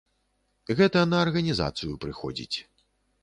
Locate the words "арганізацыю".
1.25-1.99